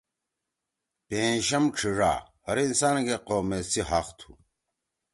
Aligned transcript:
پئیں 1.07 1.35
شم 1.47 1.63
ڇھیِڙا: 1.75 2.13
ہر 2.45 2.57
انسان 2.67 2.95
کے 3.07 3.15
قومیت 3.27 3.65
سی 3.71 3.81
حق 3.89 4.07
تُھو۔ 4.19 4.31